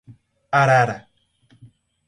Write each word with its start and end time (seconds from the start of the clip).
Arara 0.59 0.95